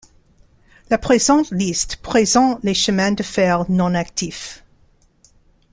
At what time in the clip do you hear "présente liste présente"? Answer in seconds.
0.97-2.59